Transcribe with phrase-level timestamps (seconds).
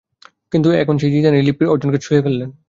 [0.53, 2.49] কিন্তু এখন সেই জিদানই লিপ্পির অর্জনকে ছুঁয়ে ফেললেন।